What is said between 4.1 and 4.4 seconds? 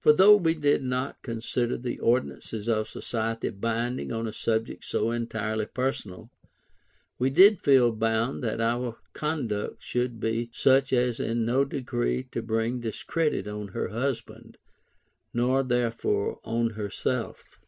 on a